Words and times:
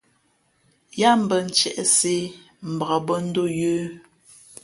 Yáá 0.99 1.15
mbᾱ 1.23 1.35
ntiēʼsē 1.47 2.15
mbak 2.71 2.91
bᾱ 3.05 3.15
ndō 3.27 3.43
yə̌. 3.59 3.79